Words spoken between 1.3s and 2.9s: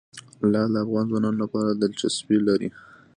لپاره دلچسپي لري.